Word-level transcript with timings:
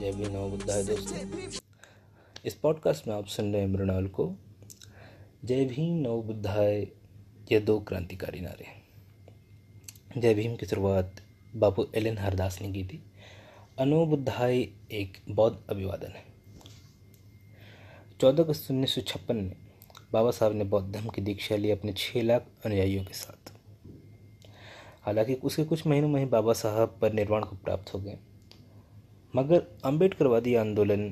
जय 0.00 0.12
भी 0.12 0.24
नव 0.24 0.50
बुद्धाय 0.50 0.82
दोस्तों। 0.82 1.50
इस 2.44 2.54
पॉडकास्ट 2.54 3.08
में 3.08 3.14
आप 3.14 3.26
सुन 3.26 3.52
रहे 3.52 3.62
हैं 3.62 3.68
मृणाल 3.68 4.06
को। 4.06 4.34
जय 5.44 5.64
भीम 5.64 5.94
नव 5.94 6.22
बुद्धाय 6.22 6.82
ये 7.52 7.60
दो 7.60 7.80
क्रांतिकारी 7.80 8.40
नारे। 8.40 8.66
जय 10.20 10.34
भीम 10.34 10.56
की 10.56 10.66
शुरुआत 10.66 11.12
बाबू 11.56 11.86
एलन 11.94 12.18
हरदास 12.18 12.62
ने 12.62 12.72
की 12.72 12.84
थी। 12.84 13.02
अनो 13.78 14.06
बुद्धाय 14.06 14.58
एक 14.92 15.18
बौद्ध 15.30 15.70
अभिवादन 15.70 16.12
है। 16.12 16.24
चौदह 18.20 18.44
अगस्त 18.44 18.70
उन्नीस 18.70 18.94
सौ 18.94 19.00
छप्पन 19.00 19.36
में 19.36 19.56
बाबा 20.12 20.30
साहब 20.30 20.54
ने 20.54 20.64
बौद्ध 20.64 20.94
धर्म 20.94 21.08
की 21.08 21.22
दीक्षा 21.22 21.56
ली 21.56 21.70
अपने 21.70 21.92
छः 21.92 22.22
लाख 22.22 22.46
अनुयायियों 22.64 23.04
के 23.04 23.14
साथ। 23.14 23.52
हालाँकि 25.02 25.34
उसके 25.34 25.64
कुछ 25.64 25.86
महीनों 25.86 26.08
में 26.08 26.20
ही 26.20 26.26
बाबा 26.26 26.52
साहब 26.52 26.98
पर 27.02 27.12
निर्वाण 27.12 27.42
को 27.42 27.56
प्राप्त 27.56 27.94
हो 27.94 27.98
गए। 27.98 28.18
मगर 29.36 29.78
अम्बेडकरवादी 29.84 30.54
आंदोलन 30.54 31.10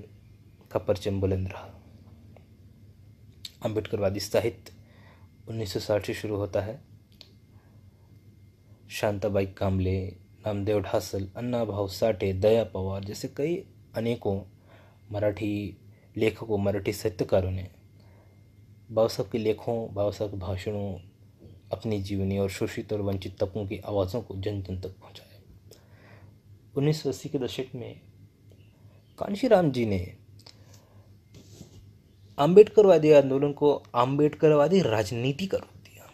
का 0.73 0.79
परचम 0.79 1.21
बुलंद 1.21 1.49
रहा। 1.49 1.69
अम्बेडकरवादी 3.65 4.21
साहित्य 4.21 4.73
1960 5.49 6.07
से 6.07 6.15
शुरू 6.15 6.37
होता 6.37 6.61
है। 6.61 6.81
शांताबाई 8.91 9.47
कामले, 9.47 10.07
नामदेव 10.47 10.81
ढासल 10.81 11.29
अन्ना 11.37 11.65
भाव 11.65 11.89
साठे, 11.89 12.33
दया 12.33 12.65
पवार 12.65 13.05
जैसे 13.05 13.29
कई 13.29 13.57
अनेकों 13.95 14.43
मराठी 15.13 15.77
लेखकों, 16.17 16.59
मराठी 16.59 16.93
साहित्यकारों 16.93 17.51
ने 17.51 17.71
बाबा 18.91 19.09
साहब 19.09 19.31
के 19.31 19.39
लेखों 19.39 19.95
बाबा 19.95 20.11
साहब 20.11 20.31
के 20.31 20.37
भाषणों, 20.37 20.99
अपनी 21.73 22.03
जीवनी 22.03 22.39
और 22.39 22.51
शोषित 22.51 22.93
और 22.93 23.01
वंचित 23.01 23.39
तबकों 23.41 23.67
की 23.67 23.79
आवाज़ों 23.79 24.23
को 24.23 24.37
जन 24.37 24.63
जन 24.63 24.81
तक 24.81 24.89
पहुँचाया। 24.89 25.41
उन्नीस 26.77 27.03
सौ 27.03 27.09
अस्सी 27.09 27.29
के 27.29 27.39
दशक 27.39 27.67
में 27.75 28.08
कांशीराम 29.19 29.71
जी 29.71 29.87
ने 29.87 30.17
आम्बेडकरवादी 32.39 33.13
आंदोलन 33.13 33.53
को 33.53 33.83
आम्बेडकरवादी 33.95 34.81
राजनीति 34.81 35.47
का 35.47 35.59
रूप 35.59 35.85
दिया। 35.85 36.11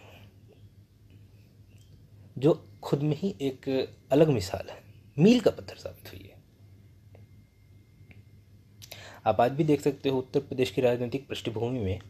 जो 2.38 2.68
खुद 2.82 3.02
में 3.02 3.16
ही 3.16 3.36
एक 3.40 3.90
अलग 4.12 4.28
मिसाल 4.28 4.70
है, 4.70 4.82
मील 5.18 5.40
का 5.40 5.50
पत्थर 5.50 5.76
साबित 5.76 6.12
हुई 6.12 6.28
है। 6.28 6.34
आप 9.26 9.40
आज 9.40 9.52
भी 9.52 9.64
देख 9.64 9.80
सकते 9.80 10.08
हो 10.08 10.18
उत्तर 10.18 10.40
प्रदेश 10.40 10.70
की 10.70 10.80
राजनीतिक 10.80 11.28
पृष्ठभूमि 11.28 11.78
में 11.78 12.00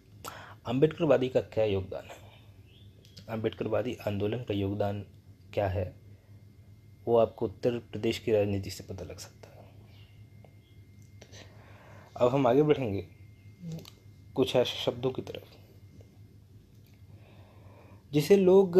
आम्बेडकरवादी 0.66 1.28
का 1.28 1.40
क्या 1.40 1.64
योगदान 1.64 2.04
है? 2.04 2.24
अम्बेडकरवादी 3.28 3.96
आंदोलन 4.06 4.38
का 4.38 4.54
योगदान 4.54 5.00
क्या 5.54 5.68
है? 5.68 5.94
वो 7.06 7.16
आपको 7.16 7.46
उत्तर 7.46 7.78
प्रदेश 7.78 8.18
की 8.18 8.32
राजनीति 8.32 8.70
से 8.70 8.84
पता 8.84 9.04
लग 9.04 9.18
सकता 9.18 9.38
है। 9.38 9.43
अब 12.16 12.28
हम 12.28 12.46
आगे 12.46 12.62
बढ़ेंगे। 12.62 13.06
कुछ 14.34 14.56
ऐसे 14.56 14.84
शब्दों 14.84 15.10
की 15.10 15.22
तरफ़। 15.22 15.56
जिसे 18.12 18.36
लोग 18.36 18.78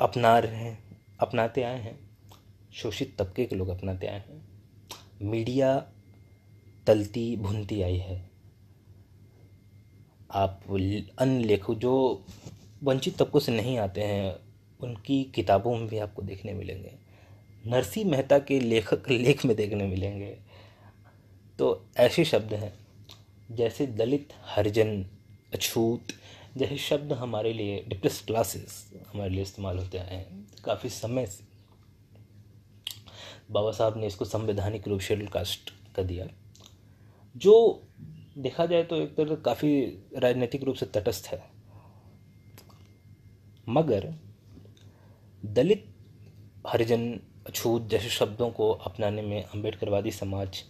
अपना 0.00 0.38
रहे 0.38 0.56
हैं, 0.56 1.00
अपनाते 1.20 1.62
आए 1.62 1.80
हैं, 1.80 2.10
शोषित 2.72 3.16
तबके 3.18 3.44
के 3.44 3.56
लोग 3.56 3.68
अपनाते 3.68 4.06
आए 4.06 4.16
हैं, 4.16 4.48
मीडिया 5.22 5.92
तलती 6.86 7.36
भुनती 7.36 7.82
आई 7.82 7.96
है। 7.96 8.30
आप 10.30 10.60
अन्य 11.18 11.44
लेखक 11.44 11.74
जो 11.74 12.24
वंचित 12.82 13.16
तबकों 13.16 13.40
से 13.40 13.52
नहीं 13.52 13.78
आते 13.78 14.00
हैं, 14.00 14.36
उनकी 14.80 15.24
किताबों 15.24 15.76
में 15.76 15.88
भी 15.88 15.98
आपको 15.98 16.22
देखने 16.22 16.52
मिलेंगे। 16.52 16.94
नरसी 17.66 18.04
मेहता 18.04 18.38
के 18.38 18.60
लेखक 18.60 19.10
लेख 19.10 19.44
में 19.44 19.56
देखने 19.56 19.86
मिलेंगे। 19.86 20.51
तो 21.58 21.86
ऐसे 21.96 22.24
शब्द 22.24 22.52
हैं, 22.54 22.72
जैसे 23.50 23.86
दलित, 23.86 24.32
हरिजन, 24.44 25.04
अछूत, 25.54 26.12
जैसे 26.56 26.76
शब्द 26.76 27.12
हमारे 27.12 27.52
लिए 27.52 27.82
डिप्रेस 27.88 28.22
क्लासेस 28.26 28.92
हमारे 29.12 29.30
लिए 29.30 29.42
इस्तेमाल 29.42 29.78
होते 29.78 29.98
आए 29.98 30.14
हैं, 30.14 30.46
काफ़ी 30.64 30.88
समय 30.88 31.26
से। 31.26 31.44
बाबा 33.50 33.70
साहब 33.72 33.96
ने 33.96 34.06
इसको 34.06 34.24
संवैधानिक 34.24 34.88
रूप 34.88 35.00
शेड्यूल 35.00 35.28
कास्ट 35.28 35.72
कर 35.96 36.04
दिया। 36.04 36.26
जो 37.36 37.82
देखा 38.38 38.66
जाए 38.66 38.82
तो 38.82 38.96
एक 38.96 39.14
तरह 39.16 39.34
काफ़ी 39.34 39.82
राजनीतिक 40.16 40.64
रूप 40.64 40.76
से 40.76 40.86
तटस्थ 40.86 41.26
है। 41.26 41.42
मगर 43.68 44.12
दलित, 45.44 45.84
हरिजन, 46.66 47.08
अछूत 47.48 47.88
जैसे 47.88 48.08
शब्दों 48.08 48.50
को 48.50 48.70
अपनाने 48.70 49.22
में 49.22 49.44
अम्बेडकरवादी 49.44 50.10
समाज 50.10 50.62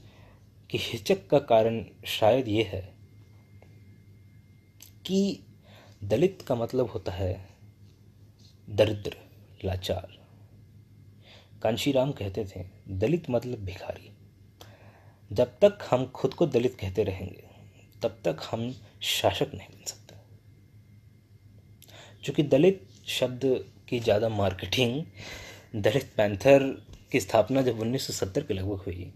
की 0.72 0.78
हिचक 0.78 1.28
का 1.28 1.38
कारण 1.38 1.84
शायद 2.06 2.48
ये 2.48 2.62
है 2.62 2.94
कि 5.06 5.42
दलित 6.04 6.44
का 6.46 6.54
मतलब 6.54 6.86
होता 6.86 7.12
है 7.12 7.48
दरिद्र, 8.70 9.16
लाचार। 9.64 10.18
कांशीराम 11.62 12.12
कहते 12.12 12.44
थे, 12.44 12.64
दलित 12.88 13.30
मतलब 13.30 13.58
भिखारी। 13.58 14.12
जब 15.34 15.58
तक 15.58 15.78
हम 15.90 16.06
खुद 16.06 16.34
को 16.34 16.46
दलित 16.46 16.76
कहते 16.80 17.02
रहेंगे, 17.02 17.44
तब 18.02 18.20
तक 18.24 18.36
हम 18.50 18.74
शासक 19.02 19.50
नहीं 19.54 19.68
बन 19.68 19.84
सकते। 19.84 20.14
चूँकि 22.24 22.42
दलित 22.42 22.88
शब्द 23.06 23.64
की 23.88 24.00
ज़्यादा 24.00 24.28
मार्केटिंग, 24.28 25.04
दलित 25.76 26.12
पैंथर 26.16 26.86
की 27.12 27.20
स्थापना 27.20 27.62
जब 27.62 27.80
1970 27.80 28.42
के 28.42 28.54
लगभग 28.54 28.78
हुई 28.78 29.12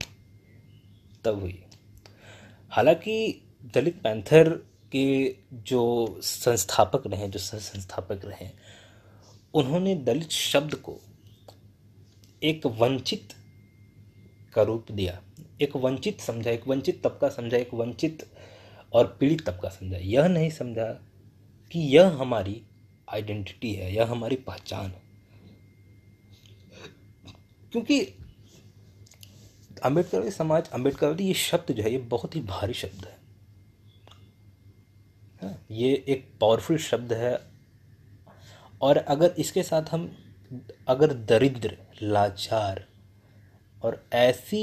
तब 1.27 1.41
हुई। 1.41 1.65
हालाँकि 2.71 3.43
दलित 3.75 4.03
पैंथर 4.03 4.49
के 4.93 5.37
जो 5.53 6.17
संस्थापक 6.23 7.07
रहे, 7.07 7.29
जो 7.29 7.39
सह 7.39 7.59
संस्थापक 7.59 8.25
रहे, 8.25 8.51
उन्होंने 9.55 9.95
दलित 9.95 10.31
शब्द 10.31 10.75
को 10.75 11.01
एक 12.43 12.67
वंचित 12.67 13.29
का 14.55 14.63
रूप 14.63 14.93
दिया। 14.93 15.23
एक 15.63 15.77
वंचित 15.77 16.21
समझा, 16.21 16.51
एक 16.51 16.69
वंचित 16.69 17.03
तबका 17.05 17.29
समझा, 17.29 17.57
एक 17.57 17.75
वंचित 17.75 18.31
और 18.93 19.17
पीड़ित 19.21 19.47
तबका 19.47 19.69
समझा। 19.69 19.97
यह 19.97 20.29
नहीं 20.29 20.51
समझा 20.51 20.93
कि 21.73 21.79
यह 21.79 22.09
हमारी 22.09 22.63
आइडेंटिटी 23.09 23.73
है, 23.73 23.95
यह 23.95 24.11
हमारी 24.11 24.37
पहचान 24.37 24.91
है। 24.91 25.03
क्योंकि 27.73 28.15
अंबेडकर 29.85 30.31
समाज 30.31 30.69
अंबेडकर 30.75 31.21
ये 31.21 31.35
शब्द 31.35 31.73
जो 31.73 31.83
है 31.83 31.91
ये 31.93 31.99
बहुत 32.11 32.37
ही 32.37 32.41
भारी 32.43 32.75
शब्द 32.75 33.05
है। 33.05 33.17
हाँ, 35.43 35.67
ये 35.71 35.93
एक 36.09 36.29
पावरफुल 36.41 36.79
शब्द 36.79 37.13
है। 37.13 37.39
और 38.83 38.97
अगर 38.99 39.35
इसके 39.39 39.63
साथ 39.63 39.93
हम 39.93 40.11
अगर 40.89 41.13
दरिद्र 41.29 41.77
लाचार 42.03 42.85
और 43.83 44.03
ऐसी 44.15 44.63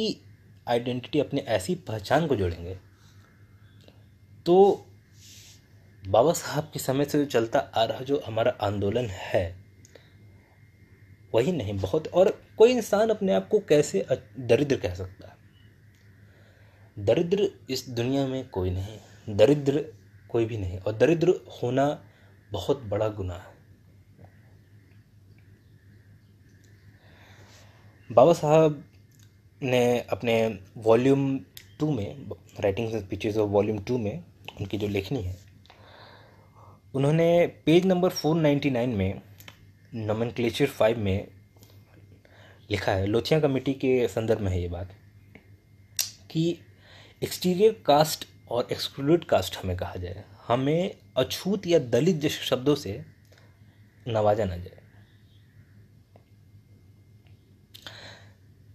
आइडेंटिटी 0.68 1.19
अपने 1.19 1.41
ऐसी 1.50 1.75
पहचान 1.88 2.28
को 2.28 2.35
जोड़ेंगे 2.35 2.78
तो 4.45 4.85
बाबा 6.03 6.34
साहब 6.34 6.69
के 6.74 6.80
समय 6.80 7.06
से 7.06 7.19
जो 7.19 7.25
चलता 7.25 7.59
आ 7.59 7.84
रहा 7.84 8.00
जो 8.00 8.22
हमारा 8.25 8.51
आंदोलन 8.62 9.06
है 9.06 9.44
वही 11.33 11.51
नहीं, 11.51 11.77
बहुत, 11.77 12.07
और 12.07 12.41
कोई 12.57 12.71
इंसान 12.71 13.09
अपने 13.09 13.33
आप 13.33 13.47
को 13.47 13.59
कैसे 13.59 14.06
दरिद्र 14.39 14.77
कह 14.77 14.94
सकता 14.94 15.27
है? 15.27 15.33
दरिद्र 17.06 17.50
इस 17.69 17.89
दुनिया 17.89 18.27
में 18.27 18.50
कोई 18.50 18.69
नहीं, 18.69 19.00
दरिद्र 19.30 19.85
कोई 20.30 20.45
भी 20.45 20.57
नहीं, 20.57 20.80
और 20.80 20.94
दरिद्र 20.94 21.30
होना 21.30 22.03
बहुत 22.51 22.83
बड़ा 22.83 23.07
गुनाह 23.09 23.38
है। 23.38 23.53
बाबा 28.12 28.33
साहब 28.33 28.83
ने 29.63 30.00
अपने 30.00 30.59
वॉल्यूम 30.77 31.39
टू 31.80 31.91
में 31.91 32.30
writing 32.59 33.00
speeches 33.00 33.38
of 33.38 33.50
volume 33.50 33.80
two 33.80 33.97
में, 33.97 34.24
उनकी 34.59 34.77
जो 34.77 34.88
लेखनी 34.88 35.21
है, 35.21 35.38
उन्होंने 36.94 37.47
पेज 37.65 37.85
नंबर 37.85 38.09
499 38.09 38.95
में 38.95 39.21
नमन 39.95 40.30
क्लेचर 40.30 40.66
फाइव 40.66 41.00
में 41.00 41.28
लिखा 42.72 42.92
है। 42.92 43.06
लोथिया 43.06 43.40
कमेटी 43.40 43.74
के 43.74 44.07
संदर्भ 44.07 44.40
में 44.42 44.51
है 44.51 44.62
ये 44.62 44.68
बात 44.68 44.92
कि 46.31 46.60
एक्सटीरियर 47.24 47.84
कास्ट 47.86 48.25
और 48.51 48.68
एक्सक्लूडेड 48.72 49.25
कास्ट 49.25 49.57
हमें 49.57 49.75
कहा 49.78 49.95
जाए। 49.95 50.24
हमें 50.48 50.95
अछूत 51.18 51.68
या 51.68 51.80
दलित 51.80 52.16
जैसे 52.16 52.45
शब्दों 52.45 52.75
से 52.75 53.06
नवाजा 54.07 54.45
ना 54.45 54.57
जाए। 54.57 54.81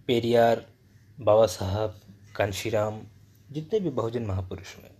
पेरियार, 0.06 0.64
बाबा 1.20 1.46
साहब, 1.46 2.00
कांशीराम, 2.36 3.00
जितने 3.52 3.80
भी 3.80 3.90
बहुजन 3.90 4.22
महापुरुष 4.22 4.76
हुए 4.76 4.90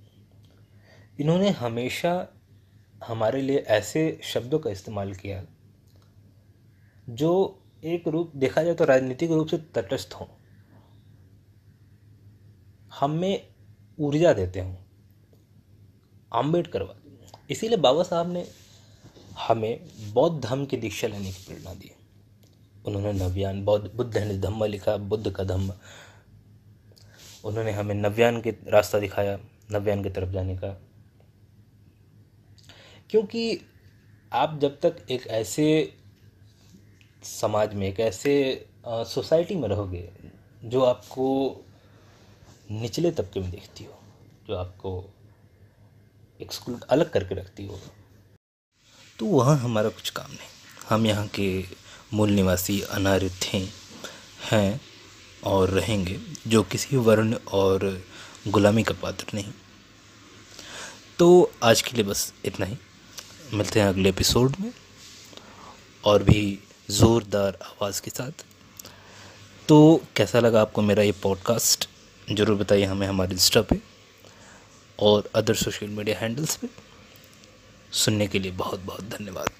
इन्होंने 1.21 1.51
हमेशा 1.51 2.13
हमारे 3.07 3.43
लिए 3.43 3.59
ऐसे 3.59 4.21
शब्दों 4.25 4.59
का 4.59 4.71
इस्तेमाल 4.71 5.15
किया 5.15 5.43
जो 7.09 7.63
एक 7.85 8.09
रूप 8.09 8.33
देखा 8.37 8.63
जाए 8.63 8.75
तो 8.75 8.85
राजनीतिक 8.85 9.31
रूप 9.31 9.49
से 9.49 9.57
तटस्थ 9.59 10.15
हों। 10.15 10.27
हमें 13.01 13.49
ऊर्जा 13.99 14.33
देते 14.33 14.61
हों। 14.61 14.77
आम्बेडकरवादी 16.33 17.19
इसीलिए 17.51 17.79
बाबा 17.79 18.03
साहब 18.03 18.33
ने 18.33 18.49
हमें 19.39 19.89
बौद्ध 20.13 20.45
धर्म 20.45 20.67
की 20.67 20.77
दीक्षा 20.77 21.09
लेने 21.09 21.33
की 21.33 21.45
प्रेरणा 21.45 21.75
दी। 21.75 21.91
उन्होंने 22.87 23.13
नव्यान, 23.13 23.65
बौद्ध, 23.65 23.93
बुद्ध 23.95 24.19
ने 24.19 24.39
धम्म 24.39 24.65
लिखा, 24.65 24.97
बुद्ध 24.97 25.31
का 25.31 25.45
धम्म। 25.45 25.75
उन्होंने 27.45 27.71
हमें 27.71 27.95
नव्यान 27.95 28.43
के 28.43 28.51
रास्ता 28.51 28.99
दिखाया, 28.99 29.39
नव्यान 29.71 30.03
की 30.03 30.11
तरफ़ 30.11 30.31
जाने 30.31 30.57
का। 30.57 30.83
क्योंकि 33.11 33.61
आप 34.33 34.59
जब 34.59 34.81
तक 34.81 35.07
एक 35.11 35.27
ऐसे 35.27 35.95
समाज 37.31 37.75
में 37.75 37.87
एक 37.89 38.01
ऐसे 38.01 38.35
सोसाइटी 38.87 39.55
में 39.55 39.69
रहोगे 39.69 40.09
जो 40.65 40.83
आपको 40.85 41.25
निचले 42.71 43.11
तबके 43.11 43.41
में 43.41 43.51
देखती 43.51 43.85
हो, 43.85 43.99
जो 44.49 44.57
आपको 44.57 45.05
एक्सक्लूड 46.41 46.83
अलग 46.85 47.11
करके 47.11 47.35
रखती 47.35 47.67
हो। 47.67 47.81
तो 49.19 49.27
वहाँ 49.27 49.57
हमारा 49.59 49.89
कुछ 49.89 50.11
काम 50.11 50.31
नहीं। 50.31 50.49
हम 50.89 51.07
यहाँ 51.07 51.27
के 51.29 51.65
मूल 52.13 52.31
निवासी 52.31 52.81
अनारिथ 52.81 53.45
हैं 54.45 54.81
और 55.45 55.71
रहेंगे, 55.71 56.19
जो 56.47 56.63
किसी 56.63 56.97
वर्ण 56.97 57.35
और 57.53 58.03
गुलामी 58.49 58.83
का 58.83 58.95
पात्र 59.03 59.27
नहीं। 59.35 59.53
तो 61.19 61.51
आज 61.63 61.83
के 61.83 61.97
लिए 61.97 62.05
बस 62.05 62.33
इतना 62.45 62.67
ही। 62.67 62.77
मिलते 63.55 63.81
हैं 63.81 63.87
अगले 63.89 64.09
एपिसोड 64.09 64.57
में, 64.61 64.73
और 66.05 66.23
भी 66.23 66.59
ज़ोरदार 66.91 67.59
आवाज़ 67.63 68.01
के 68.03 68.11
साथ। 68.11 68.45
तो 69.69 70.01
कैसा 70.17 70.41
लगा 70.41 70.61
आपको 70.61 70.83
मेरा 70.83 71.03
ये 71.03 71.13
पॉडकास्ट 71.13 71.89
ज़रूर 72.33 72.57
बताइए 72.57 72.85
हमें 72.85 73.07
हमारे 73.07 73.33
इंस्टा 73.33 73.63
पे 73.63 73.81
और 74.99 75.31
अदर 75.35 75.55
सोशल 75.55 75.87
मीडिया 75.89 76.19
हैंडल्स 76.19 76.57
पे। 76.57 76.69
सुनने 77.93 78.27
के 78.27 78.39
लिए 78.39 78.53
बहुत 78.53 78.81
बहुत 78.81 79.09
धन्यवाद। 79.09 79.51